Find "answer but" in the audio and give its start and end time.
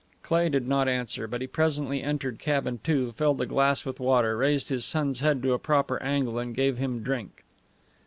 0.87-1.41